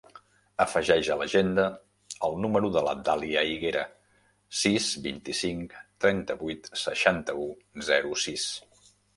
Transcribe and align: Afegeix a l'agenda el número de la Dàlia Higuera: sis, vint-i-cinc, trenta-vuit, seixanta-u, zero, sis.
Afegeix 0.63 1.09
a 1.15 1.17
l'agenda 1.17 1.65
el 2.29 2.37
número 2.45 2.71
de 2.77 2.83
la 2.87 2.95
Dàlia 3.09 3.43
Higuera: 3.49 3.85
sis, 4.63 4.89
vint-i-cinc, 5.09 5.77
trenta-vuit, 6.07 6.73
seixanta-u, 6.87 7.49
zero, 7.93 8.19
sis. 8.29 8.49